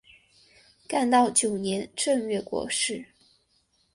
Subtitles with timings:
[0.87, 3.05] 干道九年正月过世。